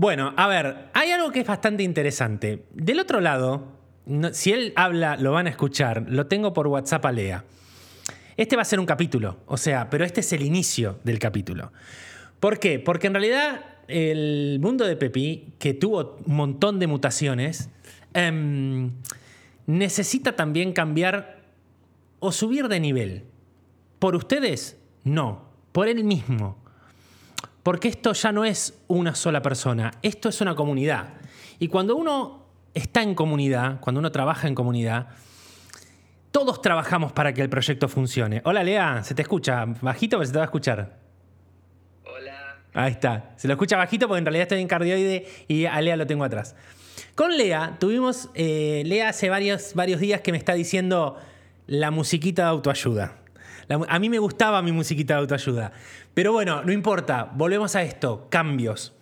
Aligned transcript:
Bueno, 0.00 0.32
a 0.34 0.48
ver, 0.48 0.88
hay 0.94 1.10
algo 1.10 1.30
que 1.30 1.40
es 1.40 1.46
bastante 1.46 1.82
interesante. 1.82 2.64
Del 2.72 3.00
otro 3.00 3.20
lado, 3.20 3.66
si 4.32 4.50
él 4.50 4.72
habla, 4.74 5.18
lo 5.18 5.32
van 5.32 5.46
a 5.46 5.50
escuchar. 5.50 6.06
Lo 6.08 6.26
tengo 6.26 6.54
por 6.54 6.68
WhatsApp 6.68 7.04
a 7.04 7.12
Lea. 7.12 7.44
Este 8.38 8.56
va 8.56 8.62
a 8.62 8.64
ser 8.64 8.80
un 8.80 8.86
capítulo, 8.86 9.40
o 9.44 9.58
sea, 9.58 9.90
pero 9.90 10.06
este 10.06 10.20
es 10.20 10.32
el 10.32 10.40
inicio 10.40 11.00
del 11.04 11.18
capítulo. 11.18 11.70
¿Por 12.40 12.58
qué? 12.58 12.78
Porque 12.78 13.08
en 13.08 13.12
realidad 13.12 13.62
el 13.88 14.58
mundo 14.62 14.86
de 14.86 14.96
Pepi, 14.96 15.52
que 15.58 15.74
tuvo 15.74 16.16
un 16.24 16.34
montón 16.34 16.78
de 16.78 16.86
mutaciones, 16.86 17.68
em, 18.14 18.92
necesita 19.66 20.34
también 20.34 20.72
cambiar 20.72 21.42
o 22.20 22.32
subir 22.32 22.68
de 22.68 22.80
nivel. 22.80 23.24
¿Por 23.98 24.16
ustedes? 24.16 24.78
No, 25.04 25.44
por 25.72 25.88
él 25.88 26.04
mismo. 26.04 26.56
Porque 27.62 27.88
esto 27.88 28.12
ya 28.12 28.32
no 28.32 28.44
es 28.44 28.82
una 28.88 29.14
sola 29.14 29.42
persona, 29.42 29.92
esto 30.02 30.28
es 30.28 30.40
una 30.40 30.54
comunidad. 30.54 31.08
Y 31.58 31.68
cuando 31.68 31.94
uno 31.96 32.46
está 32.72 33.02
en 33.02 33.14
comunidad, 33.14 33.80
cuando 33.80 33.98
uno 33.98 34.10
trabaja 34.10 34.48
en 34.48 34.54
comunidad, 34.54 35.08
todos 36.30 36.62
trabajamos 36.62 37.12
para 37.12 37.34
que 37.34 37.42
el 37.42 37.50
proyecto 37.50 37.88
funcione. 37.88 38.40
Hola 38.44 38.62
Lea, 38.64 39.02
se 39.02 39.14
te 39.14 39.22
escucha 39.22 39.66
bajito, 39.66 40.16
pero 40.16 40.26
se 40.26 40.32
te 40.32 40.38
va 40.38 40.44
a 40.44 40.46
escuchar. 40.46 40.98
Hola. 42.04 42.56
Ahí 42.72 42.92
está. 42.92 43.34
Se 43.36 43.46
lo 43.46 43.54
escucha 43.54 43.76
bajito 43.76 44.08
porque 44.08 44.20
en 44.20 44.24
realidad 44.24 44.42
estoy 44.42 44.60
en 44.60 44.68
cardioide 44.68 45.26
y 45.48 45.66
a 45.66 45.80
Lea 45.82 45.96
lo 45.96 46.06
tengo 46.06 46.24
atrás. 46.24 46.56
Con 47.14 47.36
Lea 47.36 47.76
tuvimos, 47.78 48.30
eh, 48.34 48.84
Lea 48.86 49.10
hace 49.10 49.28
varios, 49.28 49.74
varios 49.74 50.00
días 50.00 50.22
que 50.22 50.32
me 50.32 50.38
está 50.38 50.54
diciendo 50.54 51.18
la 51.66 51.90
musiquita 51.90 52.44
de 52.44 52.48
autoayuda 52.48 53.19
a 53.88 53.98
mí 53.98 54.08
me 54.08 54.18
gustaba 54.18 54.62
mi 54.62 54.72
musiquita 54.72 55.14
de 55.14 55.20
autoayuda. 55.20 55.72
Pero 56.14 56.32
bueno, 56.32 56.62
no 56.62 56.72
importa, 56.72 57.30
volvemos 57.34 57.76
a 57.76 57.82
esto, 57.82 58.26
cambios. 58.28 58.92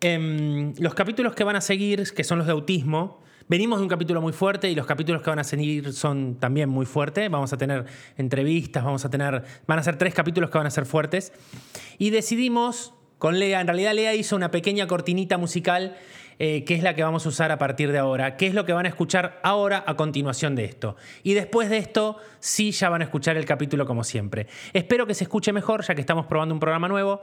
Em, 0.00 0.74
los 0.78 0.94
capítulos 0.94 1.34
que 1.34 1.44
van 1.44 1.56
a 1.56 1.60
seguir, 1.60 2.02
que 2.14 2.24
son 2.24 2.38
los 2.38 2.46
de 2.46 2.52
autismo, 2.52 3.22
venimos 3.48 3.78
de 3.78 3.82
un 3.82 3.88
capítulo 3.88 4.20
muy 4.20 4.32
fuerte 4.32 4.70
y 4.70 4.74
los 4.74 4.86
capítulos 4.86 5.22
que 5.22 5.30
van 5.30 5.38
a 5.38 5.44
seguir 5.44 5.92
son 5.92 6.36
también 6.36 6.68
muy 6.68 6.86
fuertes. 6.86 7.30
Vamos 7.30 7.52
a 7.52 7.58
tener 7.58 7.84
entrevistas, 8.16 8.84
vamos 8.84 9.04
a 9.04 9.10
tener, 9.10 9.44
van 9.66 9.78
a 9.78 9.82
ser 9.82 9.96
tres 9.96 10.14
capítulos 10.14 10.50
que 10.50 10.58
van 10.58 10.66
a 10.66 10.70
ser 10.70 10.86
fuertes. 10.86 11.32
Y 11.98 12.10
decidimos 12.10 12.94
con 13.18 13.38
Lea, 13.38 13.60
en 13.60 13.66
realidad 13.66 13.94
Lea 13.94 14.14
hizo 14.14 14.36
una 14.36 14.50
pequeña 14.50 14.86
cortinita 14.86 15.38
musical 15.38 15.96
eh, 16.38 16.64
qué 16.64 16.74
es 16.74 16.82
la 16.82 16.94
que 16.94 17.02
vamos 17.02 17.26
a 17.26 17.28
usar 17.28 17.52
a 17.52 17.58
partir 17.58 17.92
de 17.92 17.98
ahora, 17.98 18.36
qué 18.36 18.46
es 18.46 18.54
lo 18.54 18.64
que 18.64 18.72
van 18.72 18.86
a 18.86 18.88
escuchar 18.88 19.40
ahora 19.42 19.84
a 19.86 19.96
continuación 19.96 20.54
de 20.54 20.64
esto. 20.64 20.96
Y 21.22 21.34
después 21.34 21.70
de 21.70 21.78
esto, 21.78 22.18
sí, 22.40 22.72
ya 22.72 22.88
van 22.88 23.02
a 23.02 23.04
escuchar 23.04 23.36
el 23.36 23.44
capítulo 23.44 23.86
como 23.86 24.04
siempre. 24.04 24.46
Espero 24.72 25.06
que 25.06 25.14
se 25.14 25.24
escuche 25.24 25.52
mejor, 25.52 25.84
ya 25.84 25.94
que 25.94 26.00
estamos 26.00 26.26
probando 26.26 26.54
un 26.54 26.60
programa 26.60 26.88
nuevo. 26.88 27.22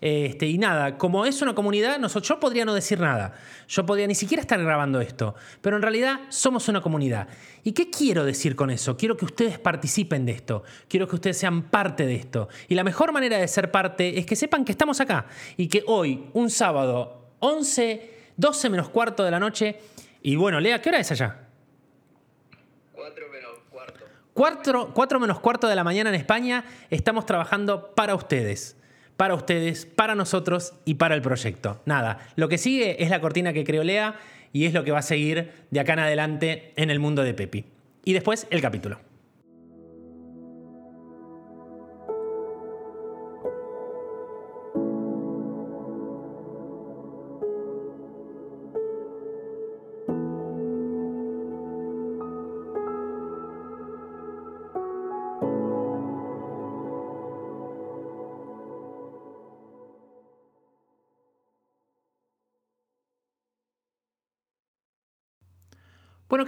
Este, 0.00 0.46
y 0.46 0.56
nada, 0.58 0.96
como 0.96 1.26
es 1.26 1.42
una 1.42 1.54
comunidad, 1.54 1.98
nosotros, 1.98 2.28
yo 2.28 2.40
podría 2.40 2.64
no 2.64 2.74
decir 2.74 3.00
nada. 3.00 3.34
Yo 3.68 3.84
podría 3.84 4.06
ni 4.06 4.14
siquiera 4.14 4.40
estar 4.40 4.62
grabando 4.62 5.00
esto. 5.00 5.34
Pero 5.60 5.76
en 5.76 5.82
realidad 5.82 6.20
somos 6.28 6.68
una 6.68 6.80
comunidad. 6.80 7.28
¿Y 7.62 7.72
qué 7.72 7.90
quiero 7.90 8.24
decir 8.24 8.56
con 8.56 8.70
eso? 8.70 8.96
Quiero 8.96 9.16
que 9.16 9.24
ustedes 9.24 9.58
participen 9.58 10.24
de 10.26 10.32
esto. 10.32 10.62
Quiero 10.88 11.06
que 11.06 11.16
ustedes 11.16 11.38
sean 11.38 11.62
parte 11.70 12.06
de 12.06 12.14
esto. 12.14 12.48
Y 12.68 12.74
la 12.74 12.84
mejor 12.84 13.12
manera 13.12 13.38
de 13.38 13.48
ser 13.48 13.70
parte 13.70 14.18
es 14.18 14.26
que 14.26 14.36
sepan 14.36 14.64
que 14.64 14.72
estamos 14.72 15.00
acá. 15.00 15.26
Y 15.56 15.68
que 15.68 15.82
hoy, 15.86 16.24
un 16.32 16.50
sábado, 16.50 17.34
11 17.40 18.19
12 18.40 18.70
menos 18.70 18.88
cuarto 18.88 19.22
de 19.22 19.30
la 19.30 19.38
noche. 19.38 19.78
Y 20.22 20.36
bueno, 20.36 20.60
Lea, 20.60 20.80
¿qué 20.80 20.88
hora 20.88 20.98
es 20.98 21.10
allá? 21.12 21.36
4 22.92 23.24
menos 23.30 23.50
cuarto. 23.70 24.04
4, 24.94 25.20
menos 25.20 25.40
cuarto 25.40 25.68
de 25.68 25.76
la 25.76 25.84
mañana 25.84 26.08
en 26.08 26.16
España. 26.16 26.64
Estamos 26.88 27.26
trabajando 27.26 27.94
para 27.94 28.14
ustedes. 28.14 28.76
Para 29.18 29.34
ustedes, 29.34 29.84
para 29.84 30.14
nosotros 30.14 30.72
y 30.86 30.94
para 30.94 31.14
el 31.14 31.20
proyecto. 31.20 31.82
Nada, 31.84 32.26
lo 32.36 32.48
que 32.48 32.56
sigue 32.56 33.02
es 33.02 33.10
la 33.10 33.20
cortina 33.20 33.52
que 33.52 33.64
creó 33.64 33.84
Lea 33.84 34.18
y 34.54 34.64
es 34.64 34.72
lo 34.72 34.82
que 34.82 34.92
va 34.92 35.00
a 35.00 35.02
seguir 35.02 35.52
de 35.70 35.80
acá 35.80 35.92
en 35.92 35.98
adelante 35.98 36.72
en 36.76 36.90
el 36.90 36.98
mundo 36.98 37.22
de 37.22 37.34
Pepi. 37.34 37.66
Y 38.04 38.14
después 38.14 38.46
el 38.50 38.62
capítulo. 38.62 39.09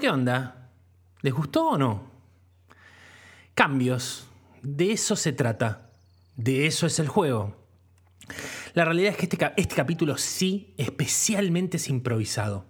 ¿Qué 0.02 0.10
onda? 0.10 0.68
¿Les 1.20 1.32
gustó 1.32 1.68
o 1.68 1.78
no? 1.78 2.10
Cambios. 3.54 4.26
De 4.60 4.90
eso 4.90 5.14
se 5.14 5.32
trata. 5.32 5.92
De 6.34 6.66
eso 6.66 6.88
es 6.88 6.98
el 6.98 7.06
juego. 7.06 7.56
La 8.74 8.84
realidad 8.84 9.12
es 9.12 9.16
que 9.16 9.26
este, 9.26 9.52
este 9.56 9.76
capítulo 9.76 10.18
sí, 10.18 10.74
especialmente 10.76 11.76
es 11.76 11.88
improvisado. 11.88 12.64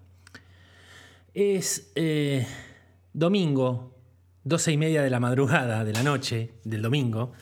Es 1.32 1.91
eh, 1.94 2.47
domingo, 3.15 3.97
doce 4.44 4.72
y 4.72 4.76
media 4.76 5.03
de 5.03 5.09
la 5.09 5.19
madrugada 5.19 5.87
de 5.87 5.94
la 5.94 6.03
noche 6.03 6.53
del 6.65 6.82
domingo, 6.82 7.32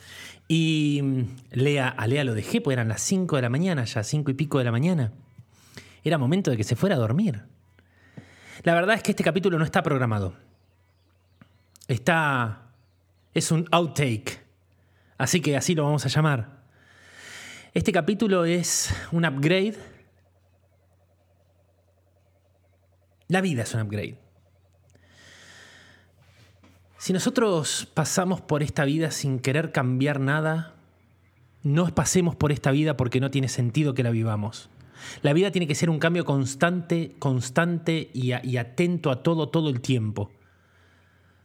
y 0.47 1.01
mm, 1.03 1.23
Lea, 1.51 1.89
a 1.89 2.07
Lea 2.07 2.23
lo 2.23 2.33
dejé, 2.33 2.61
pues 2.61 2.75
eran 2.75 2.87
las 2.87 3.01
cinco 3.01 3.35
de 3.35 3.41
la 3.41 3.49
mañana, 3.49 3.83
ya 3.83 4.05
cinco 4.05 4.31
y 4.31 4.35
pico 4.35 4.57
de 4.57 4.63
la 4.63 4.71
mañana. 4.71 5.11
Era 6.01 6.17
momento 6.17 6.49
de 6.49 6.55
que 6.55 6.63
se 6.63 6.77
fuera 6.77 6.95
a 6.95 6.99
dormir. 6.99 7.43
La 8.63 8.73
verdad 8.73 8.95
es 8.95 9.03
que 9.03 9.11
este 9.11 9.23
capítulo 9.23 9.57
no 9.57 9.65
está 9.65 9.83
programado. 9.83 10.33
Está... 11.87 12.63
Es 13.33 13.51
un 13.51 13.67
outtake. 13.71 14.43
Así 15.17 15.39
que 15.39 15.55
así 15.55 15.75
lo 15.75 15.83
vamos 15.83 16.05
a 16.05 16.09
llamar. 16.09 16.61
Este 17.73 17.91
capítulo 17.91 18.43
es 18.43 18.93
un 19.11 19.25
upgrade. 19.25 19.77
La 23.29 23.39
vida 23.39 23.63
es 23.63 23.73
un 23.73 23.81
upgrade. 23.81 24.17
Si 26.97 27.13
nosotros 27.13 27.87
pasamos 27.93 28.41
por 28.41 28.61
esta 28.61 28.83
vida 28.83 29.11
sin 29.11 29.39
querer 29.39 29.71
cambiar 29.71 30.19
nada, 30.19 30.73
no 31.63 31.87
pasemos 31.95 32.35
por 32.35 32.51
esta 32.51 32.71
vida 32.71 32.97
porque 32.97 33.19
no 33.19 33.31
tiene 33.31 33.47
sentido 33.47 33.93
que 33.93 34.03
la 34.03 34.09
vivamos. 34.09 34.69
La 35.21 35.33
vida 35.33 35.51
tiene 35.51 35.67
que 35.67 35.75
ser 35.75 35.89
un 35.89 35.99
cambio 35.99 36.25
constante, 36.25 37.15
constante 37.19 38.09
y, 38.13 38.31
atento 38.31 39.11
a 39.11 39.23
todo, 39.23 39.49
todo 39.49 39.69
el 39.69 39.81
tiempo. 39.81 40.31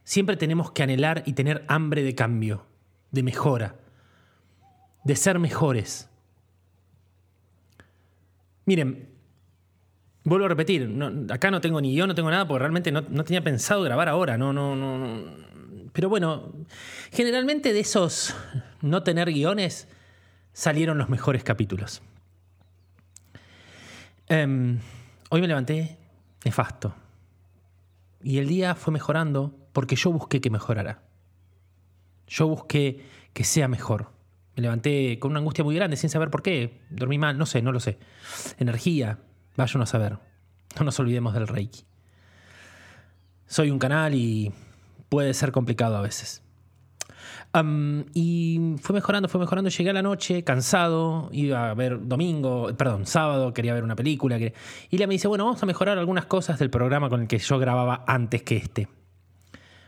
Siempre 0.05 0.37
tenemos 0.37 0.71
que 0.71 0.83
anhelar 0.83 1.23
y 1.27 1.33
tener 1.33 1.65
hambre 1.69 2.03
de 2.03 2.15
cambio, 2.15 2.67
de 3.11 3.23
mejora, 3.23 3.77
de 5.05 5.17
ser 5.17 5.39
mejores. 5.39 6.09
Miren, 8.65 9.09
vuelvo 10.25 10.47
a 10.47 10.49
repetir, 10.49 10.93
acá 11.31 11.51
no 11.51 11.61
tengo 11.61 11.81
ni 11.81 11.95
yo, 11.95 12.07
no 12.07 12.15
tengo 12.15 12.31
nada, 12.31 12.47
porque 12.47 12.61
realmente 12.61 12.93
no, 12.93 13.03
no 13.03 13.25
tenía 13.25 13.43
pensado 13.43 13.83
grabar 13.83 14.09
ahora, 14.09 14.39
no, 14.39 14.53
no, 14.53 14.77
no, 14.77 14.99
no. 14.99 15.47
Pero 15.93 16.09
bueno, 16.09 16.53
generalmente 17.11 17.73
de 17.73 17.81
esos 17.81 18.35
no 18.83 19.03
tener 19.03 19.33
guiones 19.33 19.89
salieron 20.53 20.99
los 20.99 21.09
mejores 21.09 21.43
capítulos. 21.43 22.03
Em, 24.29 24.81
hoy 25.31 25.41
me 25.41 25.49
levanté 25.49 25.99
nefasto. 26.45 26.95
Y 28.23 28.39
el 28.39 28.49
día 28.49 28.75
fue 28.75 28.93
mejorando 28.93 29.55
porque 29.73 29.97
yo 29.97 30.11
busqué 30.11 30.41
que 30.41 30.51
mejorara. 30.51 31.03
Yo 32.27 32.49
busqué 32.49 33.05
que 33.33 33.45
sea 33.45 33.69
mejor. 33.69 34.11
Me 34.57 34.63
levanté 34.63 35.19
con 35.19 35.31
una 35.31 35.41
angustia 35.41 35.63
muy 35.63 35.75
grande 35.75 35.97
sin 35.97 36.11
saber 36.11 36.31
por 36.31 36.43
qué. 36.43 36.81
Dormí 36.91 37.19
mal, 37.19 37.39
no 37.39 37.47
sé, 37.47 37.63
no 37.63 37.73
lo 37.73 37.81
sé. 37.81 37.99
Energía, 38.59 39.19
vaya 39.57 39.81
a 39.81 39.87
saber. 39.87 40.19
No 40.79 40.85
nos 40.85 40.99
olvidemos 40.99 41.35
del 41.35 41.47
Reiki. 41.47 41.85
Soy 43.47 43.71
un 43.71 43.79
canal 43.79 44.15
y 44.15 44.53
puede 45.09 45.35
ser 45.35 45.53
complicado 45.53 45.97
a 45.97 46.01
veces 46.01 46.46
y 48.15 48.77
fue 48.81 48.95
mejorando, 48.95 49.29
fue 49.29 49.41
mejorando. 49.41 49.71
Llegué 49.71 49.91
a 49.91 49.93
la 49.93 50.03
noche 50.03 50.45
cansado, 50.45 51.29
iba 51.33 51.71
a 51.71 51.75
ver 51.75 52.07
domingo, 52.07 52.69
perdón, 52.77 53.07
sábado, 53.07 53.53
quería 53.55 53.75
ver 53.75 53.85
una 53.85 53.97
película. 53.97 54.39
Y 54.39 54.99
le 54.99 55.07
me 55.07 55.15
dice, 55.15 55.29
bueno, 55.29 55.45
vamos 55.45 55.63
a 55.63 55.67
mejorar 55.67 55.99
algunas 55.99 56.27
cosas 56.27 56.59
del 56.59 56.71
programa 56.71 57.09
con 57.09 57.23
el 57.23 57.29
que 57.29 57.39
yo 57.39 57.59
grababa 57.59 58.05
antes 58.07 58.43
que 58.43 58.57
este. 58.57 58.89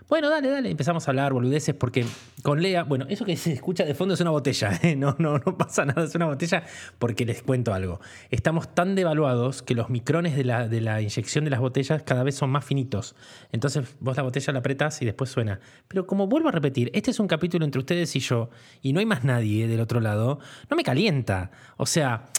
Bueno, 0.08 0.30
dale, 0.30 0.48
dale. 0.48 0.70
Empezamos 0.70 1.06
a 1.06 1.10
hablar 1.10 1.34
boludeces 1.34 1.74
porque 1.74 2.06
con 2.42 2.62
Lea, 2.62 2.84
bueno, 2.84 3.04
eso 3.10 3.26
que 3.26 3.36
se 3.36 3.52
escucha 3.52 3.84
de 3.84 3.94
fondo 3.94 4.14
es 4.14 4.20
una 4.22 4.30
botella, 4.30 4.70
¿eh? 4.82 4.96
no, 4.96 5.14
no, 5.18 5.38
no 5.38 5.58
pasa 5.58 5.84
nada, 5.84 6.04
es 6.04 6.14
una 6.14 6.24
botella 6.24 6.62
porque 6.98 7.26
les 7.26 7.42
cuento 7.42 7.74
algo. 7.74 8.00
Estamos 8.30 8.74
tan 8.74 8.94
devaluados 8.94 9.62
que 9.62 9.74
los 9.74 9.90
micrones 9.90 10.34
de 10.34 10.44
la, 10.44 10.66
de 10.66 10.80
la 10.80 11.02
inyección 11.02 11.44
de 11.44 11.50
las 11.50 11.60
botellas 11.60 12.02
cada 12.04 12.22
vez 12.22 12.36
son 12.36 12.48
más 12.48 12.64
finitos. 12.64 13.16
Entonces 13.52 13.96
vos 14.00 14.16
la 14.16 14.22
botella 14.22 14.50
la 14.54 14.60
apretas 14.60 15.02
y 15.02 15.04
después 15.04 15.28
suena. 15.28 15.60
Pero 15.88 16.06
como 16.06 16.26
vuelvo 16.26 16.48
a 16.48 16.52
repetir, 16.52 16.90
este 16.94 17.10
es 17.10 17.20
un 17.20 17.28
capítulo 17.28 17.66
entre 17.66 17.78
ustedes 17.78 18.16
y 18.16 18.20
yo 18.20 18.48
y 18.80 18.94
no 18.94 19.00
hay 19.00 19.06
más 19.06 19.24
nadie 19.24 19.68
del 19.68 19.80
otro 19.80 20.00
lado, 20.00 20.38
no 20.70 20.76
me 20.76 20.84
calienta. 20.84 21.50
O 21.76 21.84
sea 21.84 22.30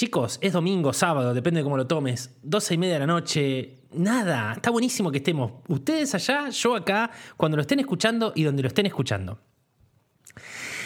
Chicos, 0.00 0.38
es 0.40 0.54
domingo, 0.54 0.94
sábado, 0.94 1.34
depende 1.34 1.60
de 1.60 1.64
cómo 1.64 1.76
lo 1.76 1.86
tomes. 1.86 2.34
12 2.42 2.72
y 2.72 2.78
media 2.78 2.94
de 2.94 3.00
la 3.00 3.06
noche. 3.06 3.82
Nada, 3.92 4.54
está 4.54 4.70
buenísimo 4.70 5.10
que 5.10 5.18
estemos. 5.18 5.52
Ustedes 5.68 6.14
allá, 6.14 6.48
yo 6.48 6.74
acá, 6.74 7.10
cuando 7.36 7.58
lo 7.58 7.60
estén 7.60 7.80
escuchando 7.80 8.32
y 8.34 8.44
donde 8.44 8.62
lo 8.62 8.68
estén 8.68 8.86
escuchando. 8.86 9.38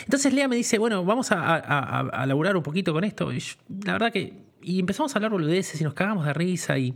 Entonces 0.03 0.35
Lea 0.35 0.49
me 0.49 0.57
dice, 0.57 0.79
bueno, 0.79 1.05
vamos 1.05 1.29
a, 1.31 2.25
laburar 2.27 2.57
un 2.57 2.65
poquito 2.65 2.93
con 2.93 3.05
esto. 3.05 3.33
Y 3.33 3.41
la 3.85 3.93
verdad 3.93 4.11
que... 4.11 4.47
Y 4.61 4.81
empezamos 4.81 5.15
a 5.15 5.19
hablar 5.19 5.31
boludeces 5.31 5.81
y 5.81 5.85
nos 5.85 5.95
cagamos 5.95 6.27
de 6.27 6.33
risa 6.33 6.77
y 6.77 6.93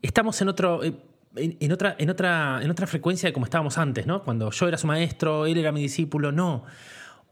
estamos 0.00 0.40
en 0.40 0.48
otro... 0.48 0.82
Eh, 0.82 0.94
en, 1.36 1.70
otra, 1.70 1.96
en, 1.98 2.08
otra, 2.08 2.60
en 2.62 2.70
otra 2.70 2.86
frecuencia 2.86 3.28
de 3.28 3.34
como 3.34 3.44
estábamos 3.44 3.76
antes, 3.76 4.06
¿no? 4.06 4.24
Cuando 4.24 4.50
yo 4.50 4.68
era 4.68 4.78
su 4.78 4.86
maestro, 4.86 5.44
él 5.44 5.58
era 5.58 5.70
mi 5.70 5.82
discípulo, 5.82 6.32
no. 6.32 6.64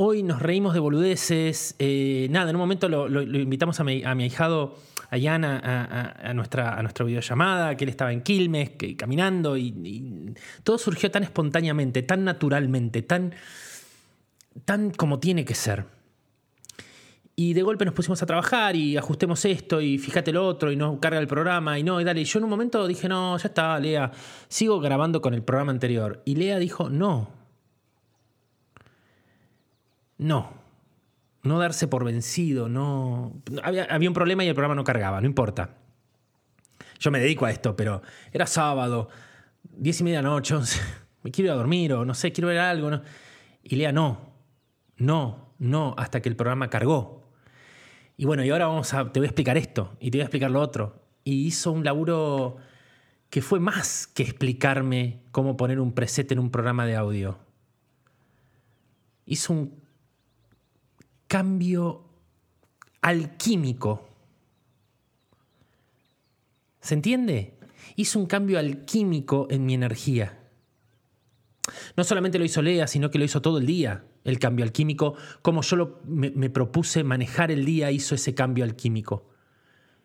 Hoy 0.00 0.23
nos 0.23 0.41
reímos 0.41 0.75
de 0.75 0.79
boludeces. 0.79 1.75
Eh, 1.81 2.29
nada, 2.31 2.50
en 2.50 2.55
un 2.55 2.61
momento 2.61 2.89
lo, 2.89 3.21
invitamos 3.21 3.81
a 3.81 3.85
mi, 3.85 4.05
a 4.05 4.15
mi, 4.15 4.23
ahijado, 4.23 4.77
a 5.11 5.19
Jan, 5.19 5.45
a, 5.45 6.33
nuestra, 6.35 6.79
a 6.79 6.83
nuestra 6.83 7.05
videollamada, 7.05 7.77
que 7.77 7.83
él 7.83 7.91
estaba 7.91 8.12
en 8.12 8.23
Quilmes, 8.23 8.71
caminando, 8.97 9.56
y, 9.56 10.37
todo 10.62 10.79
surgió 10.79 11.11
tan 11.11 11.25
espontáneamente, 11.25 12.03
tan 12.05 12.23
naturalmente, 12.23 13.03
tan, 13.03 13.35
tan 14.65 14.93
como 14.93 15.19
tiene 15.19 15.45
que 15.45 15.56
ser. 15.56 15.87
Y 17.35 17.55
de 17.55 17.62
golpe 17.62 17.85
nos 17.85 17.95
pusimos 17.95 18.23
a 18.23 18.27
trabajar 18.27 18.77
y 18.77 18.97
ajustemos 18.97 19.45
esto 19.47 19.81
y 19.81 19.99
fíjate 19.99 20.33
lo 20.33 20.47
otro 20.47 20.71
y 20.71 20.77
no 20.77 21.00
carga 21.00 21.19
el 21.19 21.27
programa 21.27 21.77
y 21.77 21.83
no, 21.83 22.00
y 22.00 22.05
dale. 22.05 22.21
Y 22.21 22.25
yo 22.25 22.39
en 22.39 22.45
un 22.45 22.50
momento 22.50 22.87
dije, 22.87 23.09
no, 23.09 23.37
ya 23.37 23.49
está, 23.49 23.81
Lea, 23.81 24.12
sigo 24.47 24.79
grabando 24.79 25.21
con 25.21 25.35
el 25.35 25.43
programa 25.43 25.73
anterior. 25.73 26.23
Y 26.25 26.37
Lea 26.37 26.61
dijo, 26.61 26.89
no. 26.89 27.38
No. 30.19 30.53
No 31.43 31.59
darse 31.59 31.88
por 31.88 32.05
vencido, 32.05 32.69
no. 32.69 33.41
Había, 33.62 33.85
había 33.85 34.11
un 34.11 34.15
problema 34.15 34.44
y 34.44 34.49
el 34.49 34.55
programa 34.55 34.75
no 34.75 34.85
cargaba, 34.85 35.20
no 35.20 35.26
importa. 35.26 35.76
Yo 36.99 37.11
me 37.11 37.20
dedico 37.20 37.47
a 37.47 37.50
esto, 37.50 37.76
pero 37.76 38.03
era 38.32 38.47
sábado, 38.47 39.09
diez 39.62 40.00
y 40.00 40.05
media 40.05 40.20
noche, 40.20 40.56
me 41.23 41.31
quiero 41.31 41.49
ir 41.49 41.53
a 41.53 41.56
dormir 41.56 41.93
o 41.93 42.05
no 42.05 42.15
sé, 42.15 42.32
quiero 42.32 42.49
ver 42.49 42.59
algo. 42.59 42.91
Y 43.62 43.76
Lea, 43.76 43.93
no, 43.93 44.32
no, 44.97 45.55
no, 45.59 45.94
hasta 45.97 46.21
que 46.21 46.29
el 46.29 46.37
programa 46.37 46.69
cargó. 46.71 47.32
Y 48.17 48.25
bueno, 48.25 48.44
y 48.44 48.50
ahora 48.50 48.67
vamos 48.67 48.93
a, 48.94 49.12
te 49.12 49.21
voy 49.21 49.26
a 49.26 49.31
explicar 49.31 49.56
esto 49.56 49.97
y 50.00 50.11
te 50.11 50.19
voy 50.19 50.23
a 50.23 50.25
explicar 50.25 50.50
lo 50.50 50.61
otro. 50.61 51.05
Y 51.23 51.47
hizo 51.47 51.71
un 51.71 51.85
laburo 51.85 52.56
que 53.31 53.43
fue 53.43 53.61
más 53.61 54.06
que 54.09 54.25
explicarme 54.25 55.23
cómo 55.31 55.56
poner 55.56 55.79
un 55.79 55.93
preset 55.93 56.32
en 56.32 56.41
un 56.41 56.50
programa 56.50 56.87
de 56.87 56.97
audio. 56.97 57.38
Hizo 59.26 59.53
un 59.53 59.88
cambio 61.29 62.05
alquímico. 63.01 64.09
¿Se 66.81 66.95
entiende? 66.95 67.55
Hizo 67.97 68.19
un 68.19 68.27
cambio 68.27 68.59
alquímico 68.59 69.47
en 69.51 69.65
mi 69.67 69.75
energía. 69.75 70.39
No 71.97 72.05
solamente 72.05 72.39
lo 72.39 72.45
hizo 72.45 72.63
Lea, 72.63 72.87
sino 72.87 73.11
que 73.11 73.19
lo 73.19 73.25
hizo 73.25 73.43
todo 73.43 73.59
el 73.59 73.67
día 73.67 74.05
el 74.29 74.39
cambio 74.39 74.65
alquímico, 74.65 75.15
como 75.41 75.63
yo 75.63 76.01
me, 76.05 76.51
propuse 76.51 77.03
manejar 77.03 77.51
el 77.51 77.65
día, 77.65 77.91
hizo 77.91 78.15
ese 78.15 78.35
cambio 78.35 78.65
alquímico. 78.65 79.31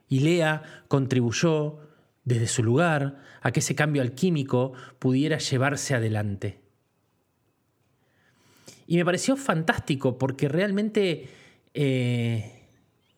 Y 0.07 0.21
Lea 0.21 0.63
contribuyó 0.87 1.79
desde 2.23 2.47
su 2.47 2.63
lugar 2.63 3.19
a 3.41 3.51
que 3.51 3.59
ese 3.59 3.75
cambio 3.75 4.01
alquímico 4.01 4.73
pudiera 4.99 5.39
llevarse 5.39 5.93
adelante. 5.93 6.62
Y 8.87 8.97
me 8.97 9.05
pareció 9.05 9.35
fantástico 9.35 10.17
porque 10.17 10.47
realmente, 10.49 11.27
eh, 11.73 12.67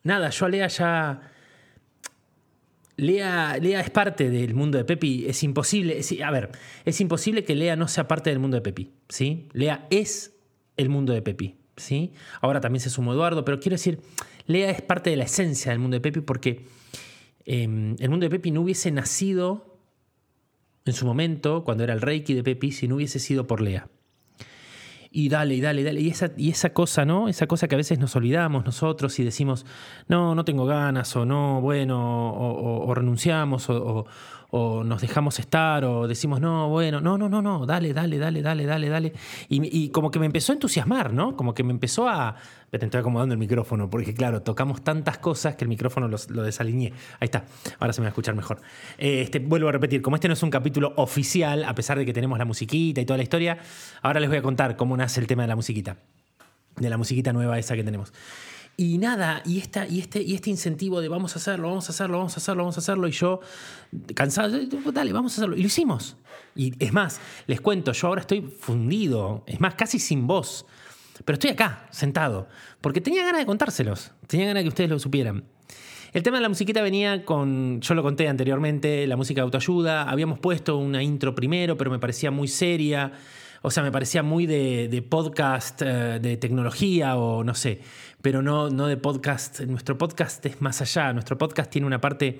nada, 0.02 0.30
yo 0.30 0.46
a 0.46 0.48
Lea 0.48 0.68
ya... 0.68 1.32
Lea, 2.98 3.58
Lea, 3.60 3.80
es 3.80 3.90
parte 3.90 4.30
del 4.30 4.54
mundo 4.54 4.78
de 4.78 4.84
Pepi, 4.84 5.26
es 5.28 5.42
imposible, 5.42 6.00
a 6.24 6.30
ver, 6.30 6.50
es 6.86 6.98
imposible 7.02 7.44
que 7.44 7.54
Lea 7.54 7.76
no 7.76 7.88
sea 7.88 8.08
parte 8.08 8.30
del 8.30 8.38
mundo 8.38 8.56
de 8.56 8.62
Pepi, 8.62 8.90
¿sí? 9.10 9.48
Lea 9.52 9.86
es 9.90 10.34
el 10.78 10.88
mundo 10.88 11.12
de 11.12 11.20
Pepi. 11.20 11.56
¿sí? 11.76 12.12
Ahora 12.40 12.60
también 12.60 12.80
se 12.80 12.90
sumó 12.90 13.12
Eduardo, 13.12 13.44
pero 13.44 13.60
quiero 13.60 13.74
decir, 13.74 14.00
Lea 14.46 14.70
es 14.70 14.82
parte 14.82 15.10
de 15.10 15.16
la 15.16 15.24
esencia 15.24 15.70
del 15.72 15.78
mundo 15.78 15.96
de 15.96 16.00
Pepi 16.00 16.20
porque 16.20 16.66
em, 17.44 17.96
el 17.98 18.10
mundo 18.10 18.24
de 18.24 18.30
Pepi 18.30 18.50
no 18.50 18.62
hubiese 18.62 18.90
nacido 18.90 19.78
en 20.84 20.92
su 20.92 21.04
momento, 21.04 21.64
cuando 21.64 21.82
era 21.84 21.92
el 21.92 22.00
Reiki 22.00 22.34
de 22.34 22.44
Pepi, 22.44 22.70
si 22.70 22.86
no 22.86 22.96
hubiese 22.96 23.18
sido 23.18 23.46
por 23.46 23.60
Lea. 23.60 23.88
Y 25.18 25.30
dale, 25.30 25.54
y 25.54 25.62
dale, 25.62 25.82
dale. 25.82 26.02
Y 26.02 26.08
esa, 26.08 26.30
y 26.36 26.50
esa 26.50 26.74
cosa, 26.74 27.06
¿no? 27.06 27.26
Esa 27.26 27.46
cosa 27.46 27.68
que 27.68 27.74
a 27.74 27.78
veces 27.78 27.98
nos 27.98 28.14
olvidamos 28.16 28.66
nosotros 28.66 29.18
y 29.18 29.24
decimos, 29.24 29.64
no, 30.08 30.34
no 30.34 30.44
tengo 30.44 30.66
ganas, 30.66 31.16
o 31.16 31.24
no, 31.24 31.62
bueno, 31.62 32.34
o, 32.34 32.94
renunciamos, 32.94 33.70
o, 33.70 34.04
o 34.50 34.84
nos 34.84 35.00
dejamos 35.00 35.38
estar 35.38 35.84
o 35.84 36.06
decimos, 36.06 36.40
no, 36.40 36.68
bueno, 36.68 37.00
no, 37.00 37.18
no, 37.18 37.28
no, 37.28 37.42
no, 37.42 37.66
dale, 37.66 37.92
dale, 37.92 38.18
dale, 38.18 38.42
dale, 38.42 38.66
dale, 38.66 38.88
dale. 38.88 39.12
Y, 39.48 39.88
como 39.90 40.10
que 40.10 40.18
me 40.18 40.26
empezó 40.26 40.52
a 40.52 40.54
entusiasmar, 40.54 41.12
¿no? 41.12 41.36
Como 41.36 41.54
que 41.54 41.62
me 41.62 41.72
empezó 41.72 42.08
a... 42.08 42.36
Te 42.70 42.84
estoy 42.84 43.00
acomodando 43.00 43.32
el 43.32 43.38
micrófono, 43.38 43.88
porque 43.88 44.12
claro, 44.12 44.42
tocamos 44.42 44.82
tantas 44.82 45.16
cosas 45.16 45.56
que 45.56 45.64
el 45.64 45.68
micrófono 45.68 46.08
lo 46.08 46.42
desalineé. 46.42 46.92
Ahí 47.20 47.26
está, 47.26 47.44
ahora 47.78 47.94
se 47.94 48.02
me 48.02 48.04
va 48.04 48.08
a 48.08 48.10
escuchar 48.10 48.34
mejor. 48.34 48.60
Eh, 48.98 49.22
este, 49.22 49.38
vuelvo 49.38 49.68
a 49.68 49.72
repetir, 49.72 50.02
como 50.02 50.16
este 50.16 50.28
no 50.28 50.34
es 50.34 50.42
un 50.42 50.50
capítulo 50.50 50.92
oficial, 50.96 51.64
a 51.64 51.74
pesar 51.74 51.98
de 51.98 52.04
que 52.04 52.12
tenemos 52.12 52.38
la 52.38 52.44
musiquita 52.44 53.00
y 53.00 53.06
toda 53.06 53.16
la 53.16 53.22
historia, 53.22 53.58
ahora 54.02 54.20
les 54.20 54.28
voy 54.28 54.38
a 54.38 54.42
contar 54.42 54.76
cómo 54.76 54.94
nace 54.96 55.20
el 55.20 55.26
tema 55.26 55.42
de 55.44 55.48
la 55.48 55.56
musiquita, 55.56 55.96
de 56.76 56.90
la 56.90 56.98
musiquita 56.98 57.32
nueva 57.32 57.58
esa 57.58 57.76
que 57.76 57.84
tenemos. 57.84 58.12
Y 58.78 58.98
nada, 58.98 59.42
y, 59.46 59.58
esta, 59.58 59.86
y, 59.88 60.00
este, 60.00 60.20
y 60.20 60.34
este 60.34 60.50
incentivo 60.50 61.00
de 61.00 61.08
vamos 61.08 61.34
a 61.34 61.38
hacerlo, 61.38 61.68
vamos 61.68 61.88
a 61.88 61.92
hacerlo, 61.92 62.18
vamos 62.18 62.34
a 62.34 62.40
hacerlo, 62.40 62.62
vamos 62.62 62.76
a 62.76 62.80
hacerlo, 62.80 63.08
y 63.08 63.12
yo 63.12 63.40
cansado, 64.14 64.58
dale, 64.92 65.12
vamos 65.14 65.32
a 65.32 65.36
hacerlo. 65.40 65.56
Y 65.56 65.60
lo 65.60 65.66
hicimos. 65.66 66.16
Y 66.54 66.74
es 66.84 66.92
más, 66.92 67.18
les 67.46 67.62
cuento, 67.62 67.92
yo 67.92 68.08
ahora 68.08 68.20
estoy 68.20 68.42
fundido, 68.42 69.44
es 69.46 69.60
más, 69.60 69.76
casi 69.76 69.98
sin 69.98 70.26
voz, 70.26 70.66
pero 71.24 71.34
estoy 71.34 71.50
acá, 71.50 71.86
sentado, 71.90 72.48
porque 72.82 73.00
tenía 73.00 73.24
ganas 73.24 73.40
de 73.40 73.46
contárselos, 73.46 74.12
tenía 74.26 74.46
ganas 74.46 74.60
de 74.60 74.64
que 74.64 74.68
ustedes 74.68 74.90
lo 74.90 74.98
supieran. 74.98 75.44
El 76.12 76.22
tema 76.22 76.36
de 76.36 76.42
la 76.42 76.48
musiquita 76.48 76.82
venía 76.82 77.24
con, 77.24 77.80
yo 77.80 77.94
lo 77.94 78.02
conté 78.02 78.28
anteriormente, 78.28 79.06
la 79.06 79.16
música 79.16 79.40
de 79.40 79.44
autoayuda, 79.44 80.08
habíamos 80.10 80.38
puesto 80.38 80.76
una 80.76 81.02
intro 81.02 81.34
primero, 81.34 81.76
pero 81.76 81.90
me 81.90 81.98
parecía 81.98 82.30
muy 82.30 82.48
seria. 82.48 83.12
O 83.62 83.70
sea, 83.70 83.82
me 83.82 83.90
parecía 83.90 84.22
muy 84.22 84.46
de, 84.46 85.06
podcast, 85.08 85.82
eh, 85.82 86.18
de 86.20 86.36
tecnología 86.36 87.16
o 87.16 87.42
no 87.44 87.54
sé, 87.54 87.80
pero 88.22 88.42
no, 88.42 88.70
no 88.70 88.86
de 88.86 88.96
podcast. 88.96 89.60
Nuestro 89.60 89.96
podcast 89.96 90.44
es 90.46 90.60
más 90.60 90.80
allá. 90.82 91.12
Nuestro 91.12 91.38
podcast 91.38 91.70
tiene 91.70 91.86
una 91.86 92.00
parte, 92.00 92.38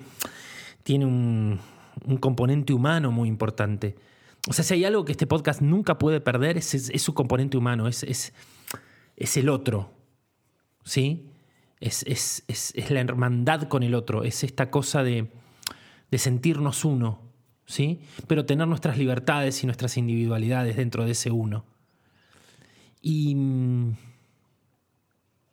tiene 0.83 1.05
un, 1.05 1.59
componente 2.19 2.73
humano 2.73 3.11
muy 3.11 3.27
importante. 3.27 3.95
O 4.47 4.53
sea, 4.53 4.63
si 4.63 4.75
hay 4.75 4.85
algo 4.85 5.03
que 5.03 5.11
este 5.11 5.27
podcast 5.27 5.61
nunca 5.61 5.97
puede 5.97 6.21
perder, 6.21 6.57
es, 6.57 6.91
su 6.95 7.13
componente 7.13 7.57
humano, 7.57 7.87
es, 7.87 8.03
es, 8.03 9.37
el 9.37 9.49
otro. 9.49 9.91
¿Sí? 10.83 11.29
Es, 11.79 12.43
la 12.89 13.01
hermandad 13.01 13.63
con 13.63 13.83
el 13.83 13.95
otro, 13.95 14.23
es 14.23 14.43
esta 14.43 14.69
cosa 14.69 15.03
de, 15.03 15.27
de 16.09 16.17
sentirnos 16.17 16.85
uno, 16.85 17.26
¿sí? 17.67 17.99
Pero 18.25 18.45
tener 18.45 18.67
nuestras 18.67 18.97
libertades 18.97 19.63
y 19.63 19.67
nuestras 19.67 19.97
individualidades 19.97 20.75
dentro 20.75 21.05
de 21.05 21.11
ese 21.11 21.29
uno. 21.29 21.65
Y, 23.01 23.35
mm, 23.35 23.95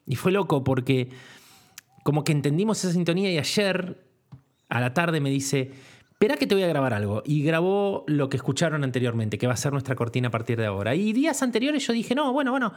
y 0.07 0.17
fue 0.17 0.33
loco 0.33 0.65
porque 0.65 1.11
como 2.03 2.25
que 2.25 2.33
entendimos 2.33 2.83
esa 2.83 2.93
sintonía 2.93 3.31
y 3.31 3.39
ayer 3.39 4.03
a 4.69 4.81
la 4.81 4.95
tarde 4.95 5.21
me 5.21 5.31
dice, 5.31 5.73
espera 6.11 6.37
que 6.37 6.47
te 6.47 6.55
voy 6.55 6.65
a 6.65 6.69
grabar 6.69 6.95
algo. 6.95 7.23
Y 7.25 7.43
grabó 7.43 8.05
lo 8.07 8.29
que 8.29 8.37
escucharon 8.37 8.85
anteriormente, 8.85 9.37
que 9.37 9.47
va 9.47 9.55
a 9.55 9.57
ser 9.57 9.73
nuestra 9.73 9.95
cortina 9.95 10.29
a 10.29 10.31
partir 10.31 10.59
de 10.59 10.67
ahora. 10.67 10.95
Y 10.95 11.13
días 11.13 11.43
anteriores 11.43 11.87
yo 11.87 11.93
dije, 11.93 12.15
no, 12.15 12.33
bueno, 12.33 12.51
bueno, 12.51 12.73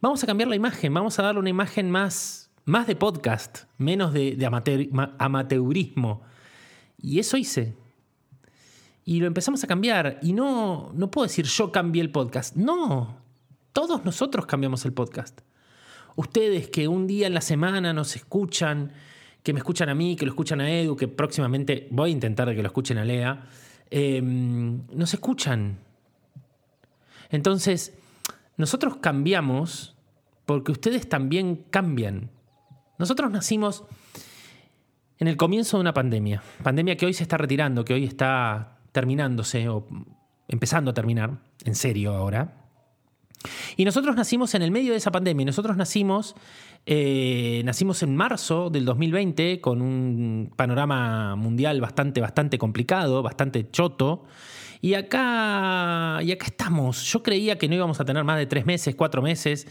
vamos 0.00 0.22
a 0.22 0.26
cambiar 0.26 0.48
la 0.48 0.56
imagen, 0.56 0.92
vamos 0.94 1.18
a 1.18 1.22
darle 1.22 1.40
una 1.40 1.50
imagen 1.50 1.90
más, 1.90 2.50
más 2.64 2.86
de 2.86 2.96
podcast, 2.96 3.64
menos 3.78 4.12
de, 4.12 4.38
amateurismo. 5.18 6.22
Y 7.00 7.18
eso 7.18 7.36
hice. 7.36 7.74
Y 9.04 9.20
lo 9.20 9.26
empezamos 9.26 9.62
a 9.64 9.66
cambiar. 9.66 10.18
Y 10.22 10.32
no, 10.32 10.92
no 10.94 11.10
puedo 11.10 11.26
decir 11.26 11.46
yo 11.46 11.72
cambié 11.72 12.02
el 12.02 12.10
podcast. 12.10 12.56
No, 12.56 13.16
todos 13.72 14.04
nosotros 14.04 14.46
cambiamos 14.46 14.84
el 14.84 14.92
podcast. 14.92 15.40
Ustedes 16.14 16.68
que 16.68 16.88
un 16.88 17.06
día 17.06 17.26
en 17.26 17.34
la 17.34 17.40
semana 17.40 17.92
nos 17.92 18.16
escuchan, 18.16 18.92
que 19.42 19.52
me 19.52 19.58
escuchan 19.58 19.88
a 19.88 19.94
mí, 19.94 20.14
que 20.14 20.26
lo 20.26 20.32
escuchan 20.32 20.60
a 20.60 20.70
Edu, 20.70 20.96
que 20.96 21.08
próximamente 21.08 21.88
voy 21.90 22.10
a 22.10 22.12
intentar 22.12 22.54
que 22.54 22.62
lo 22.62 22.68
escuchen 22.68 22.98
a 22.98 23.04
Lea, 23.04 23.48
em, 23.90 24.86
nos 24.92 25.14
escuchan. 25.14 25.78
Entonces, 27.30 27.94
nosotros 28.56 28.96
cambiamos 28.96 29.96
porque 30.44 30.72
ustedes 30.72 31.08
también 31.08 31.64
cambian. 31.70 32.30
Nosotros 32.98 33.30
nacimos 33.30 33.84
en 35.18 35.28
el 35.28 35.36
comienzo 35.36 35.78
de 35.78 35.80
una 35.80 35.94
pandemia, 35.94 36.42
pandemia 36.62 36.96
que 36.96 37.06
hoy 37.06 37.14
se 37.14 37.22
está 37.22 37.38
retirando, 37.38 37.84
que 37.84 37.94
hoy 37.94 38.04
está 38.04 38.71
terminándose 38.92 39.68
o 39.68 39.86
empezando 40.48 40.90
a 40.90 40.94
terminar, 40.94 41.38
en 41.64 41.74
serio 41.74 42.14
ahora. 42.14 42.62
Y 43.76 43.84
nosotros 43.84 44.14
nacimos 44.14 44.54
en 44.54 44.62
el 44.62 44.70
medio 44.70 44.92
de 44.92 44.98
esa 44.98 45.10
pandemia. 45.10 45.44
Nosotros 45.46 45.76
nacimos, 45.76 46.34
eh, 46.86 47.62
nacimos 47.64 48.02
en 48.02 48.14
marzo 48.14 48.70
del 48.70 48.84
2020 48.84 49.60
con 49.60 49.82
un 49.82 50.52
panorama 50.54 51.34
mundial 51.36 51.80
bastante, 51.80 52.20
bastante 52.20 52.58
complicado, 52.58 53.22
bastante 53.22 53.70
choto. 53.70 54.24
Y 54.80 54.94
acá, 54.94 56.18
y 56.22 56.32
acá 56.32 56.46
estamos. 56.46 57.04
Yo 57.10 57.22
creía 57.22 57.56
que 57.56 57.68
no 57.68 57.74
íbamos 57.74 58.00
a 58.00 58.04
tener 58.04 58.24
más 58.24 58.38
de 58.38 58.46
tres 58.46 58.66
meses, 58.66 58.94
cuatro 58.94 59.22
meses. 59.22 59.66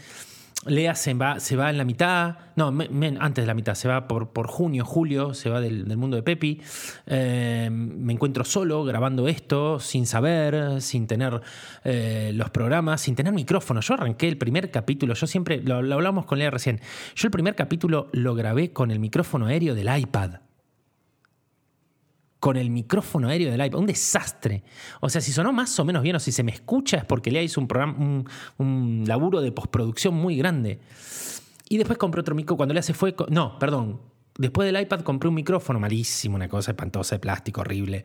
Lea 0.66 0.94
se 0.94 1.14
va, 1.14 1.40
se 1.40 1.56
va 1.56 1.70
en 1.70 1.78
la 1.78 1.84
mitad, 1.84 2.36
no, 2.54 2.68
antes 2.68 3.42
de 3.42 3.46
la 3.46 3.54
mitad, 3.54 3.74
se 3.74 3.88
va 3.88 4.06
por, 4.06 4.30
por 4.30 4.46
junio, 4.46 4.84
julio, 4.84 5.34
se 5.34 5.50
va 5.50 5.60
del, 5.60 5.96
mundo 5.96 6.16
de 6.16 6.22
Pepi. 6.22 6.60
Eh, 7.06 7.68
me 7.70 8.12
encuentro 8.12 8.44
solo 8.44 8.84
grabando 8.84 9.26
esto, 9.26 9.80
sin 9.80 10.06
saber, 10.06 10.80
sin 10.80 11.06
tener 11.06 11.40
eh, 11.84 12.30
los 12.34 12.50
programas, 12.50 13.00
sin 13.00 13.16
tener 13.16 13.32
micrófono. 13.32 13.80
Yo 13.80 13.94
arranqué 13.94 14.28
el 14.28 14.38
primer 14.38 14.70
capítulo, 14.70 15.14
yo 15.14 15.26
siempre, 15.26 15.60
lo, 15.62 15.82
lo 15.82 15.94
hablamos 15.94 16.26
con 16.26 16.38
Lea 16.38 16.50
recién, 16.50 16.80
yo 17.16 17.26
el 17.26 17.32
primer 17.32 17.56
capítulo 17.56 18.08
lo 18.12 18.34
grabé 18.34 18.72
con 18.72 18.90
el 18.90 19.00
micrófono 19.00 19.46
aéreo 19.46 19.74
del 19.74 19.98
iPad 19.98 20.41
con 22.42 22.56
el 22.56 22.70
micrófono 22.70 23.28
aéreo 23.28 23.52
del 23.52 23.64
iPad. 23.64 23.78
Un 23.78 23.86
desastre. 23.86 24.64
O 24.98 25.08
sea, 25.08 25.20
si 25.20 25.30
sonó 25.30 25.52
más 25.52 25.78
o 25.78 25.84
menos 25.84 26.02
bien 26.02 26.16
o 26.16 26.18
si 26.18 26.32
se 26.32 26.42
me 26.42 26.50
escucha 26.50 26.96
es 26.96 27.04
porque 27.04 27.30
le 27.30 27.40
hizo 27.40 27.60
un, 27.60 27.68
programa, 27.68 28.24
un, 28.58 29.04
laburo 29.06 29.40
de 29.40 29.52
postproducción 29.52 30.12
muy 30.14 30.36
grande. 30.36 30.80
Y 31.68 31.78
después 31.78 31.98
compré 31.98 32.20
otro 32.20 32.34
micrófono. 32.34 32.56
Cuando 32.56 32.74
le 32.74 32.82
se 32.82 32.94
fue. 32.94 33.14
No, 33.28 33.60
perdón. 33.60 34.00
Después 34.36 34.66
del 34.66 34.82
iPad 34.82 35.02
compré 35.02 35.28
un 35.28 35.36
micrófono 35.36 35.78
malísimo, 35.78 36.34
una 36.34 36.48
cosa 36.48 36.72
espantosa 36.72 37.14
de 37.14 37.20
plástico, 37.20 37.60
horrible. 37.60 38.02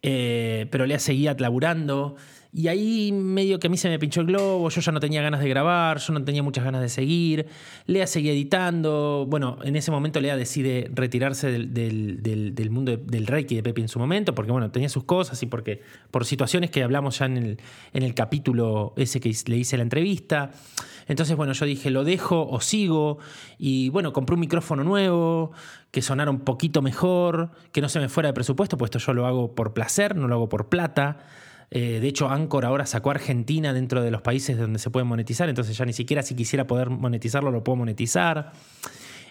Eh, 0.00 0.66
pero 0.70 0.86
Lea 0.86 0.98
seguía 0.98 1.36
laburando. 1.38 2.16
Y 2.52 2.66
ahí 2.66 3.12
medio 3.12 3.60
que 3.60 3.68
a 3.68 3.70
mí 3.70 3.76
se 3.76 3.88
me 3.88 3.98
pinchó 4.00 4.22
el 4.22 4.26
globo, 4.26 4.68
yo 4.70 4.80
ya 4.80 4.90
no 4.90 4.98
tenía 4.98 5.22
ganas 5.22 5.40
de 5.40 5.48
grabar, 5.48 5.98
yo 5.98 6.12
no 6.12 6.24
tenía 6.24 6.42
muchas 6.42 6.64
ganas 6.64 6.80
de 6.80 6.88
seguir. 6.88 7.46
Lea 7.86 8.08
seguía 8.08 8.32
editando. 8.32 9.24
Bueno, 9.28 9.58
en 9.62 9.76
ese 9.76 9.92
momento 9.92 10.20
Lea 10.20 10.36
decide 10.36 10.90
retirarse 10.92 11.50
del, 11.50 12.70
mundo 12.70 12.96
del 12.96 13.26
Reiki 13.28 13.54
de 13.54 13.62
Pepe 13.62 13.82
en 13.82 13.88
su 13.88 14.00
momento, 14.00 14.34
porque 14.34 14.50
bueno, 14.50 14.70
tenía 14.72 14.88
sus 14.88 15.04
cosas 15.04 15.40
y 15.44 15.46
porque 15.46 15.80
por 16.10 16.24
situaciones 16.24 16.72
que 16.72 16.82
hablamos 16.82 17.20
ya 17.20 17.26
en 17.26 17.36
el, 17.36 17.60
en 17.92 18.02
el 18.02 18.14
capítulo 18.14 18.94
ese 18.96 19.20
que 19.20 19.32
le 19.46 19.56
hice 19.56 19.76
la 19.76 19.84
entrevista. 19.84 20.50
Entonces, 21.06 21.36
bueno, 21.36 21.52
yo 21.52 21.66
dije, 21.66 21.90
lo 21.90 22.04
dejo 22.04 22.48
o 22.48 22.60
sigo. 22.60 23.18
Y 23.58 23.90
bueno, 23.90 24.12
compré 24.12 24.34
un 24.34 24.40
micrófono 24.40 24.82
nuevo, 24.82 25.52
que 25.90 26.02
sonara 26.02 26.30
un 26.30 26.40
poquito 26.40 26.82
mejor, 26.82 27.50
que 27.72 27.80
no 27.80 27.88
se 27.88 28.00
me 28.00 28.08
fuera 28.08 28.28
de 28.28 28.32
presupuesto, 28.32 28.76
puesto 28.76 28.98
yo 28.98 29.12
lo 29.12 29.26
hago 29.26 29.54
por 29.54 29.72
placer, 29.72 30.16
no 30.16 30.28
lo 30.28 30.34
hago 30.34 30.48
por 30.48 30.68
plata. 30.68 31.18
Eh, 31.70 32.00
de 32.00 32.08
hecho, 32.08 32.28
Anchor 32.28 32.64
ahora 32.64 32.84
sacó 32.84 33.10
a 33.10 33.14
Argentina 33.14 33.72
dentro 33.72 34.02
de 34.02 34.10
los 34.10 34.22
países 34.22 34.58
donde 34.58 34.78
se 34.78 34.90
puede 34.90 35.04
monetizar, 35.04 35.48
entonces 35.48 35.76
ya 35.76 35.84
ni 35.84 35.92
siquiera 35.92 36.22
si 36.22 36.34
quisiera 36.34 36.66
poder 36.66 36.90
monetizarlo 36.90 37.50
lo 37.50 37.62
puedo 37.62 37.76
monetizar. 37.76 38.52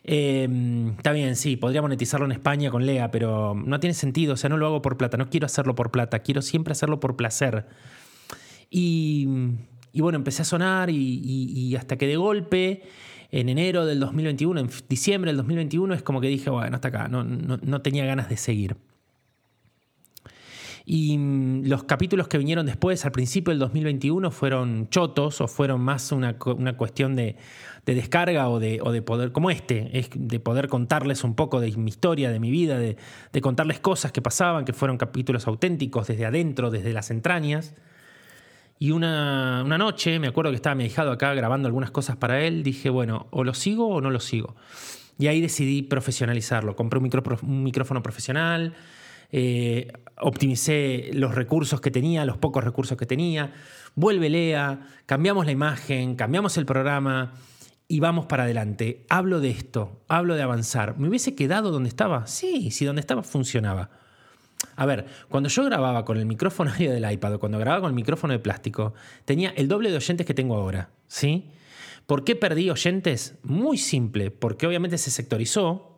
Em, 0.04 0.92
está 0.92 1.12
bien, 1.12 1.36
sí, 1.36 1.58
podría 1.58 1.82
monetizarlo 1.82 2.26
en 2.26 2.32
España 2.32 2.72
con 2.72 2.86
Lea, 2.86 3.12
pero 3.12 3.54
no 3.54 3.80
tiene 3.82 3.94
sentido, 3.94 4.36
o 4.36 4.38
sea, 4.38 4.50
no 4.50 4.58
lo 4.58 4.66
hago 4.68 4.82
por 4.82 4.98
plata, 4.98 5.18
no 5.18 5.30
quiero 5.30 5.46
hacerlo 5.46 5.76
por 5.76 5.92
plata, 5.92 6.20
quiero 6.20 6.42
siempre 6.42 6.72
hacerlo 6.72 7.02
por 7.02 7.18
placer. 7.18 7.68
Y, 8.70 9.28
bueno, 9.94 10.16
empecé 10.18 10.44
a 10.44 10.46
sonar 10.46 10.90
y, 10.90 11.76
hasta 11.76 11.98
que 11.98 12.08
de 12.08 12.16
golpe, 12.16 12.84
en 13.32 13.50
enero 13.50 13.86
del 13.86 14.00
2021, 14.00 14.62
en 14.62 14.70
diciembre 14.88 15.30
del 15.30 15.38
2021, 15.38 15.94
es 15.94 16.04
como 16.04 16.22
que 16.22 16.28
dije, 16.28 16.50
bueno, 16.50 16.76
hasta 16.76 16.88
acá, 16.88 17.08
no 17.10 17.82
tenía 17.82 18.06
ganas 18.06 18.30
de 18.30 18.38
seguir. 18.38 18.78
Y 20.92 21.20
mm, 21.20 21.68
los 21.68 21.84
capítulos 21.84 22.28
que 22.28 22.40
vinieron 22.40 22.66
después, 22.66 23.06
al 23.06 23.12
principio 23.12 23.52
del 23.52 23.60
2021, 23.60 24.32
fueron 24.32 24.90
chotos 24.90 25.40
o 25.40 25.48
fueron 25.48 25.82
más 25.82 26.12
una, 26.12 26.40
cuestión 26.40 27.16
de, 27.16 27.36
descarga 27.86 28.50
o 28.50 28.60
de, 28.60 29.04
poder, 29.04 29.32
como 29.32 29.52
este, 29.52 30.00
es 30.00 30.10
de 30.16 30.40
poder 30.40 30.68
contarles 30.68 31.24
un 31.24 31.36
poco 31.36 31.60
de 31.60 31.72
mi 31.78 31.92
historia, 31.92 32.32
de 32.32 32.40
mi 32.40 32.50
vida, 32.50 32.80
de, 32.80 32.98
contarles 33.40 33.80
cosas 33.80 34.12
que 34.12 34.24
pasaban, 34.24 34.66
que 34.66 34.74
fueron 34.74 34.98
capítulos 34.98 35.46
auténticos 35.46 36.08
desde 36.08 36.26
adentro, 36.26 36.72
desde 36.72 36.92
las 36.92 37.12
entrañas. 37.12 37.76
Y 38.80 38.90
una, 38.90 39.64
noche, 39.66 40.18
me 40.18 40.26
acuerdo 40.26 40.50
que 40.50 40.56
estaba 40.56 40.74
mi 40.74 40.86
hijado 40.86 41.12
acá 41.12 41.36
grabando 41.36 41.68
algunas 41.68 41.92
cosas 41.92 42.16
para 42.16 42.42
él, 42.42 42.64
dije, 42.64 42.90
bueno, 42.90 43.28
o 43.30 43.44
lo 43.44 43.54
sigo 43.54 43.90
o 43.90 44.02
no 44.02 44.10
lo 44.10 44.20
sigo. 44.20 44.56
Y 45.20 45.28
ahí 45.28 45.40
decidí 45.40 45.84
profesionalizarlo. 45.84 46.76
Compré 46.76 46.98
un 46.98 47.64
micrófono 47.64 48.02
profesional, 48.02 48.74
eh, 49.32 49.92
optimicé 50.20 51.12
los 51.14 51.36
recursos 51.36 51.82
que 51.82 51.92
tenía, 51.92 52.26
los 52.26 52.38
pocos 52.38 52.64
recursos 52.64 52.98
que 52.98 53.06
tenía, 53.06 53.54
vuelve 53.96 54.30
Lea, 54.30 54.82
cambiamos 55.06 55.46
la 55.46 55.52
imagen, 55.52 56.16
cambiamos 56.16 56.58
el 56.58 56.66
programa 56.66 57.34
y 57.88 58.00
vamos 58.00 58.26
para 58.26 58.44
adelante. 58.44 59.06
Hablo 59.10 59.40
de 59.40 59.50
esto, 59.50 60.04
hablo 60.08 60.36
de 60.36 60.44
avanzar. 60.44 60.98
¿Me 60.98 61.10
hubiese 61.10 61.36
quedado 61.36 61.72
donde 61.72 61.90
estaba? 61.90 62.28
Sí, 62.28 62.72
si 62.72 62.86
donde 62.86 63.02
estaba 63.02 63.24
funcionaba. 63.24 63.90
A 64.76 64.86
ver, 64.86 65.06
cuando 65.30 65.50
yo 65.50 65.64
grababa 65.64 66.06
con 66.06 66.18
el 66.18 66.26
micrófono 66.26 66.72
del 66.78 67.12
iPad 67.12 67.36
o 67.36 67.40
cuando 67.40 67.60
grababa 67.60 67.82
con 67.82 67.90
el 67.90 67.96
micrófono 67.96 68.34
de 68.34 68.40
plástico, 68.40 68.94
tenía 69.26 69.50
el 69.52 69.68
doble 69.68 69.90
de 69.90 69.98
oyentes 69.98 70.26
que 70.26 70.34
tengo 70.34 70.56
ahora, 70.56 70.92
¿sí? 71.08 71.50
¿Por 72.06 72.24
qué 72.24 72.36
perdí 72.36 72.70
oyentes? 72.70 73.36
Muy 73.44 73.78
simple, 73.78 74.32
porque 74.32 74.66
obviamente 74.66 74.98
se 74.98 75.12
sectorizó, 75.12 75.89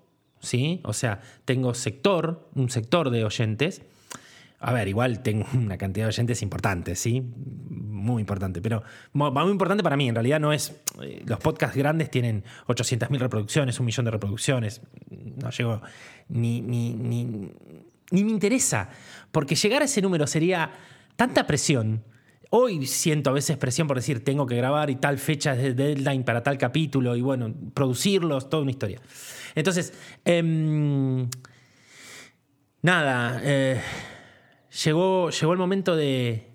¿sí? 0.41 0.81
O 0.83 0.93
sea, 0.93 1.21
tengo 1.45 1.74
sector, 1.74 2.50
un 2.55 2.69
sector 2.69 3.10
de 3.10 3.24
oyentes. 3.24 3.81
A 4.60 4.74
ver, 4.74 4.88
igual 4.88 5.24
tengo 5.24 5.45
una 5.53 5.77
cantidad 5.77 6.05
de 6.05 6.10
oyentes 6.10 6.41
importante, 6.41 6.95
¿sí? 6.95 7.21
Muy 7.21 8.21
importante, 8.21 8.62
pero 8.62 8.83
muy 9.13 9.51
importante 9.51 9.83
para 9.83 9.98
mí. 9.98 10.10
En 10.10 10.15
realidad 10.15 10.39
no 10.39 10.53
es. 10.53 10.75
Eh, 11.01 11.24
los 11.25 11.39
podcasts 11.39 11.77
grandes 11.77 12.12
tienen 12.12 12.43
800.000 12.67 13.19
reproducciones, 13.19 13.79
un 13.79 13.86
millón 13.86 14.05
de 14.05 14.12
reproducciones. 14.12 14.81
No 15.10 15.50
llego. 15.50 15.81
Ni, 16.29 16.62
ni, 16.62 16.93
ni, 16.93 17.51
ni 18.12 18.24
me 18.24 18.31
interesa, 18.31 18.89
porque 19.31 19.55
llegar 19.55 19.81
a 19.81 19.86
ese 19.86 20.01
número 20.01 20.27
sería 20.27 20.71
tanta 21.15 21.48
presión. 21.48 22.03
Hoy 22.53 22.86
siento 22.86 23.29
a 23.29 23.34
veces 23.34 23.55
presión 23.55 23.88
por 23.88 23.96
decir, 23.96 24.25
tengo 24.25 24.46
que 24.46 24.58
grabar 24.58 24.89
y 24.89 24.96
tal 24.96 25.20
fecha 25.20 25.55
de 25.55 25.74
deadline 25.74 26.25
para 26.25 26.43
tal 26.43 26.58
capítulo 26.58 27.15
y 27.15 27.22
bueno, 27.22 27.53
producirlos, 27.74 28.50
toda 28.50 28.63
una 28.63 28.72
historia. 28.72 29.00
Entonces, 29.55 29.93
em, 30.25 31.29
nada, 32.81 33.39
eh, 33.41 33.79
llegó, 34.84 35.29
llegó 35.29 35.53
el 35.53 35.60
momento 35.60 35.96
de, 35.96 36.50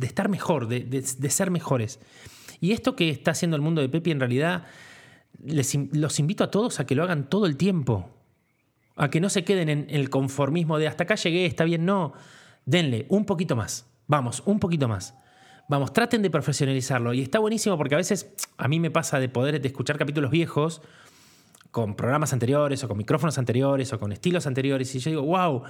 estar 0.00 0.30
mejor, 0.30 0.68
de, 0.68 1.30
ser 1.30 1.50
mejores. 1.50 2.00
Y 2.62 2.72
esto 2.72 2.96
que 2.96 3.10
está 3.10 3.32
haciendo 3.32 3.56
el 3.56 3.62
mundo 3.62 3.82
de 3.82 3.90
Pepi 3.90 4.10
en 4.10 4.20
realidad, 4.20 4.64
les, 5.44 5.76
los 5.92 6.18
invito 6.18 6.44
a 6.44 6.50
todos 6.50 6.80
a 6.80 6.86
que 6.86 6.94
lo 6.94 7.02
hagan 7.02 7.28
todo 7.28 7.44
el 7.44 7.58
tiempo. 7.58 8.08
A 8.96 9.10
que 9.10 9.20
no 9.20 9.28
se 9.28 9.44
queden 9.44 9.68
en 9.68 9.86
el 9.90 10.08
conformismo 10.08 10.78
de 10.78 10.88
hasta 10.88 11.04
acá 11.04 11.16
llegué, 11.16 11.44
está 11.44 11.64
bien, 11.64 11.84
no. 11.84 12.14
Denle 12.64 13.04
un 13.10 13.26
poquito 13.26 13.54
más. 13.54 13.89
Vamos, 14.10 14.42
un 14.44 14.58
poquito 14.58 14.88
más. 14.88 15.14
Vamos, 15.68 15.92
traten 15.92 16.20
de 16.20 16.30
profesionalizarlo. 16.30 17.14
Y 17.14 17.22
está 17.22 17.38
buenísimo 17.38 17.78
porque 17.78 17.94
a 17.94 17.98
veces 17.98 18.34
a 18.58 18.66
mí 18.66 18.80
me 18.80 18.90
pasa 18.90 19.20
de 19.20 19.28
poder 19.28 19.60
de 19.60 19.68
escuchar 19.68 19.98
capítulos 19.98 20.32
viejos 20.32 20.82
con 21.70 21.94
programas 21.94 22.32
anteriores 22.32 22.82
o 22.82 22.88
con 22.88 22.98
micrófonos 22.98 23.38
anteriores 23.38 23.92
o 23.92 24.00
con 24.00 24.10
estilos 24.10 24.48
anteriores 24.48 24.92
y 24.96 24.98
yo 24.98 25.10
digo, 25.12 25.22
wow, 25.22 25.62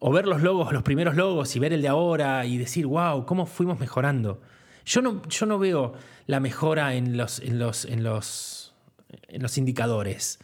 o 0.00 0.10
ver 0.10 0.26
los 0.26 0.42
logos, 0.42 0.72
los 0.72 0.82
primeros 0.82 1.14
logos 1.14 1.54
y 1.54 1.60
ver 1.60 1.72
el 1.72 1.82
de 1.82 1.86
ahora 1.86 2.44
y 2.46 2.58
decir, 2.58 2.84
wow, 2.84 3.24
cómo 3.26 3.46
fuimos 3.46 3.78
mejorando. 3.78 4.40
Yo 4.84 5.00
no, 5.00 5.22
yo 5.28 5.46
no 5.46 5.60
veo 5.60 5.92
la 6.26 6.40
mejora 6.40 6.96
en 6.96 7.16
los, 7.16 7.38
en 7.38 7.60
los, 7.60 7.84
en 7.84 8.02
los, 8.02 8.74
en 9.28 9.40
los 9.40 9.56
indicadores, 9.56 10.40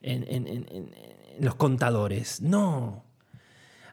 en, 0.00 0.22
en, 0.28 0.94
los 1.40 1.56
contadores. 1.56 2.40
No. 2.40 3.05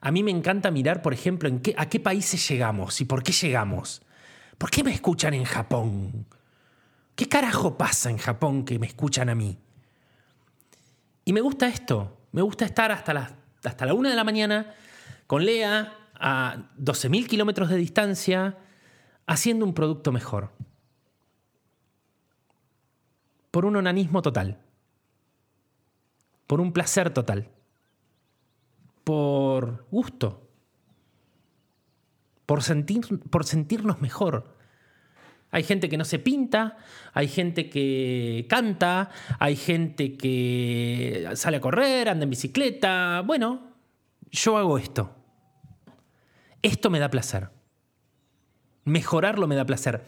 A 0.05 0.12
mí 0.12 0.22
me 0.22 0.31
encanta 0.31 0.69
mirar, 0.69 1.01
por 1.01 1.13
ejemplo, 1.13 1.50
a 1.77 1.86
qué 1.88 2.00
países 2.01 2.45
llegamos 2.50 3.00
y 3.00 3.05
por 3.05 3.24
qué 3.24 3.31
llegamos. 3.31 4.01
¿Por 4.57 4.69
qué 4.69 4.83
me 4.83 4.91
escuchan 4.91 5.33
en 5.33 5.45
Japón? 5.45 6.25
¿Qué 7.15 7.29
carajo 7.29 7.77
pasa 7.77 8.10
en 8.10 8.17
Japón 8.17 8.65
que 8.65 8.77
me 8.79 8.88
escuchan 8.88 9.29
a 9.29 9.36
mí? 9.36 9.57
Y 11.24 11.31
me 11.31 11.39
gusta 11.39 11.69
esto, 11.69 12.17
me 12.33 12.41
gusta 12.41 12.65
estar 12.65 12.91
hasta 12.91 13.13
la, 13.13 13.31
hasta 13.63 13.86
la 13.86 13.93
una 13.93 14.10
de 14.10 14.17
la 14.17 14.25
mañana 14.25 14.75
con 15.25 15.45
Lea 15.45 15.93
a 16.15 16.57
12.000 16.77 17.25
kilómetros 17.25 17.69
de 17.69 17.77
distancia 17.77 18.57
haciendo 19.25 19.63
un 19.63 19.74
producto 19.74 20.12
mejor. 20.12 20.51
Por 23.51 23.63
un 23.63 23.77
onanismo 23.77 24.22
total. 24.22 24.60
Por 26.45 26.60
un 26.60 26.74
placer 26.74 27.10
total. 27.13 27.52
Por 29.03 29.86
gusto. 29.91 30.48
Por, 32.45 32.62
sentir, 32.63 33.01
por 33.29 33.45
sentirnos 33.45 34.01
mejor. 34.01 34.55
Hay 35.51 35.63
gente 35.63 35.88
que 35.88 35.98
no 35.98 36.05
se 36.05 36.17
pinta, 36.19 36.77
hay 37.13 37.27
gente 37.27 37.69
que 37.69 38.48
canta, 38.50 39.12
hay 39.39 39.55
gente 39.55 40.17
que 40.17 41.29
sale 41.36 41.57
a 41.57 41.62
correr, 41.62 42.10
anda 42.10 42.24
en 42.24 42.29
bicicleta. 42.31 43.22
Bueno, 43.25 43.72
yo 44.31 44.57
hago 44.57 44.77
esto. 44.79 45.15
Esto 46.63 46.89
me 46.89 46.98
da 47.00 47.10
placer. 47.10 47.50
Mejorarlo 48.86 49.48
me 49.48 49.55
da 49.55 49.65
placer. 49.65 50.03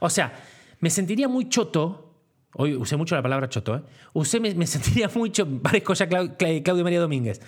O 0.00 0.10
sea, 0.10 0.32
me 0.80 0.90
sentiría 0.90 1.28
muy 1.28 1.48
choto. 1.48 2.14
Hoy 2.54 2.74
usé 2.76 2.96
mucho 2.96 3.14
la 3.14 3.22
palabra 3.22 3.48
choto, 3.48 3.76
¿eh? 3.76 3.82
Usé, 4.12 4.38
me, 4.38 4.66
sentiría 4.66 5.08
muy 5.14 5.30
choto. 5.30 5.50
Parezco 5.62 5.94
ya 5.94 6.08
Clau- 6.08 6.36
Cla- 6.36 6.62
Claudio 6.62 6.84
María 6.84 7.00
Domínguez. 7.00 7.40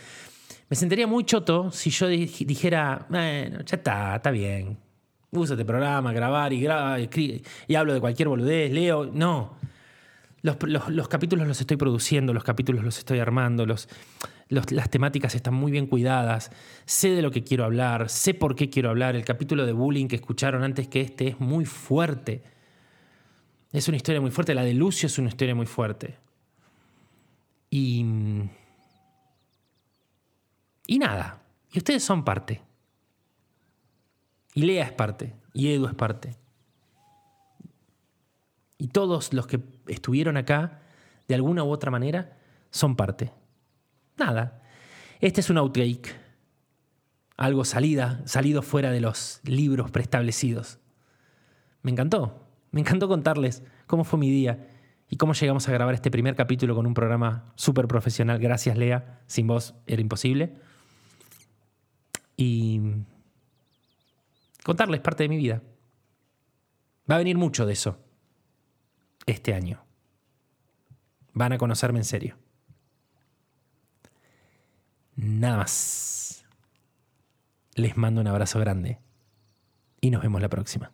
Me 0.68 0.76
sentiría 0.76 1.06
muy 1.06 1.24
choto 1.24 1.70
si 1.70 1.90
yo 1.90 2.08
dij- 2.10 2.46
dijera, 2.46 3.06
bueno, 3.08 3.60
ya 3.64 3.76
está, 3.76 4.16
está 4.16 4.30
bien. 4.30 4.78
Uso 5.30 5.54
este 5.54 5.64
programa, 5.64 6.12
grabar 6.12 6.52
y 6.52 6.60
graba, 6.60 6.98
y, 7.00 7.42
y 7.66 7.74
hablo 7.74 7.92
de 7.94 8.00
cualquier 8.00 8.28
boludez, 8.28 8.70
leo. 8.72 9.06
No. 9.06 9.54
Los, 10.42 10.56
los- 10.62 10.88
los 10.88 11.08
capítulos 11.08 11.46
los 11.46 11.60
estoy 11.60 11.76
produciendo, 11.76 12.32
los 12.34 12.44
capítulos 12.44 12.84
los 12.84 12.98
estoy 12.98 13.18
armando, 13.18 13.64
los, 13.66 13.88
las 14.48 14.90
temáticas 14.90 15.34
están 15.34 15.54
muy 15.54 15.70
bien 15.72 15.86
cuidadas, 15.86 16.50
sé 16.84 17.10
de 17.10 17.22
lo 17.22 17.30
que 17.30 17.44
quiero 17.44 17.64
hablar, 17.64 18.08
sé 18.08 18.34
por 18.34 18.56
qué 18.56 18.68
quiero 18.70 18.90
hablar. 18.90 19.14
El 19.14 19.24
capítulo 19.24 19.66
de 19.66 19.72
bullying 19.72 20.08
que 20.08 20.16
escucharon 20.16 20.62
antes 20.64 20.88
que 20.88 21.00
este 21.02 21.28
es 21.28 21.40
muy 21.40 21.64
fuerte. 21.64 22.42
Es 23.72 23.88
una 23.88 23.96
historia 23.96 24.20
muy 24.20 24.30
fuerte, 24.30 24.54
la 24.54 24.64
de 24.64 24.74
Lucio 24.74 25.06
es 25.06 25.18
una 25.18 25.28
historia 25.28 25.54
muy 25.54 25.66
fuerte. 25.66 26.16
Y... 27.70 28.04
Y 30.92 30.98
nada, 30.98 31.40
y 31.70 31.78
ustedes 31.78 32.04
son 32.04 32.22
parte. 32.22 32.60
Y 34.52 34.64
Lea 34.64 34.84
es 34.84 34.92
parte, 34.92 35.34
y 35.54 35.72
Edu 35.72 35.86
es 35.86 35.94
parte. 35.94 36.36
Y 38.76 38.88
todos 38.88 39.32
los 39.32 39.46
que 39.46 39.58
estuvieron 39.86 40.36
acá, 40.36 40.82
de 41.28 41.34
alguna 41.34 41.64
u 41.64 41.70
otra 41.70 41.90
manera, 41.90 42.36
son 42.70 42.94
parte. 42.94 43.32
Nada. 44.18 44.60
Este 45.22 45.40
es 45.40 45.48
un 45.48 45.56
outtake. 45.56 46.14
Algo 47.38 47.64
salida, 47.64 48.20
salido 48.26 48.60
fuera 48.60 48.90
de 48.90 49.00
los 49.00 49.40
libros 49.44 49.90
preestablecidos. 49.90 50.78
Me 51.80 51.90
encantó. 51.90 52.50
Me 52.70 52.80
encantó 52.82 53.08
contarles 53.08 53.62
cómo 53.86 54.04
fue 54.04 54.18
mi 54.18 54.28
día 54.28 54.68
y 55.08 55.16
cómo 55.16 55.32
llegamos 55.32 55.66
a 55.66 55.72
grabar 55.72 55.94
este 55.94 56.10
primer 56.10 56.36
capítulo 56.36 56.74
con 56.74 56.86
un 56.86 56.92
programa 56.92 57.50
súper 57.54 57.88
profesional. 57.88 58.38
Gracias, 58.38 58.76
Lea. 58.76 59.22
Sin 59.26 59.46
vos 59.46 59.74
era 59.86 60.02
imposible. 60.02 60.60
Y 62.36 62.80
contarles 64.64 65.00
parte 65.00 65.24
de 65.24 65.28
mi 65.28 65.36
vida. 65.36 65.62
Va 67.10 67.16
a 67.16 67.18
venir 67.18 67.36
mucho 67.36 67.66
de 67.66 67.72
eso 67.72 67.98
este 69.26 69.54
año. 69.54 69.84
Van 71.32 71.52
a 71.52 71.58
conocerme 71.58 71.98
en 71.98 72.04
serio. 72.04 72.38
Nada 75.16 75.58
más. 75.58 76.44
Les 77.74 77.96
mando 77.96 78.20
un 78.20 78.26
abrazo 78.26 78.58
grande 78.60 78.98
y 80.00 80.10
nos 80.10 80.22
vemos 80.22 80.42
la 80.42 80.48
próxima. 80.48 80.92